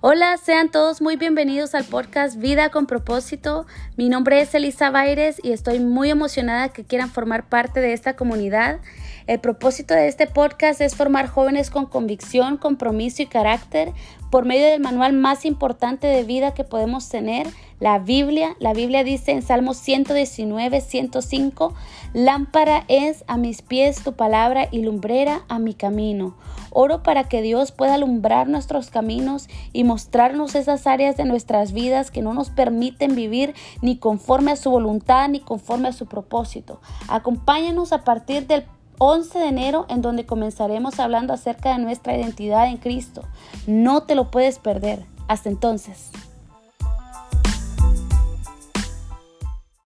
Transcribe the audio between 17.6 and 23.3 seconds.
la Biblia. La Biblia dice en Salmos 119, 105, lámpara es